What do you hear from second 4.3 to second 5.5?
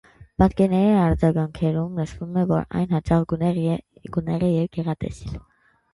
է և գեղատեսիլ։